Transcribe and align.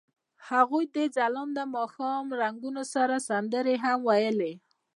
هغوی 0.49 0.85
د 0.95 0.97
ځلانده 1.15 1.63
ماښام 1.75 2.23
له 2.29 2.35
رنګونو 2.43 2.83
سره 2.93 3.15
سندرې 3.29 3.75
هم 3.83 3.99
ویلې. 4.09 4.53